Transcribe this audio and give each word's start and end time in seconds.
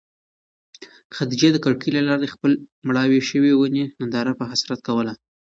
خدیجې 1.15 1.49
د 1.51 1.57
کړکۍ 1.63 1.89
له 1.93 2.01
لارې 2.07 2.21
د 2.23 2.27
خپلې 2.33 2.55
مړاوې 2.87 3.19
شوې 3.29 3.51
ونې 3.55 3.83
ننداره 3.99 4.33
په 4.39 4.45
حسرت 4.51 4.79
کوله. 4.87 5.13